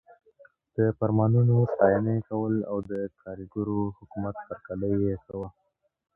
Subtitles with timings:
[0.75, 5.47] د فرمانونو ستاینه یې کوله او د کارګرو حکومت هرکلی یې کاوه.